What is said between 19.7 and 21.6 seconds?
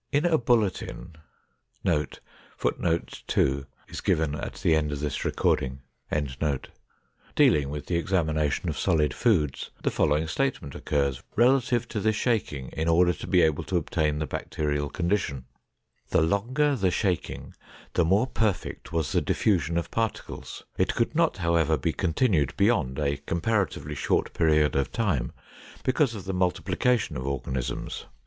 of particles. It could not,